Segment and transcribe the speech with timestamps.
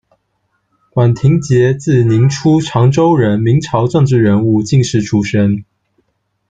[0.89, 5.63] 管廷节，字凝初，，长洲人，明朝政治人物、进士出身。